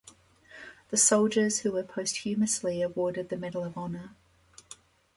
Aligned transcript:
The 0.89 0.97
soldiers 0.97 1.59
who 1.59 1.73
were 1.73 1.83
posthumously 1.83 2.81
awarded 2.81 3.29
the 3.29 3.37
Medal 3.37 3.63
of 3.63 3.77
Honor. 3.77 4.15